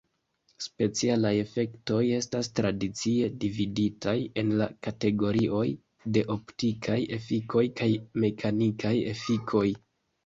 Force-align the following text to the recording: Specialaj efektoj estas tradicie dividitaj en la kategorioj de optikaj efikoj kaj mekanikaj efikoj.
Specialaj 0.67 1.31
efektoj 1.41 1.99
estas 2.19 2.49
tradicie 2.59 3.29
dividitaj 3.45 4.15
en 4.43 4.49
la 4.63 4.69
kategorioj 4.87 5.63
de 6.17 6.25
optikaj 6.37 6.99
efikoj 7.19 7.65
kaj 7.83 7.91
mekanikaj 8.25 8.97
efikoj. 9.17 9.67